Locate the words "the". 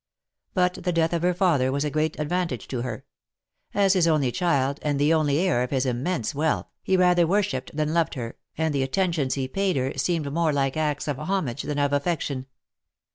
0.83-0.91, 4.99-5.13, 8.73-8.81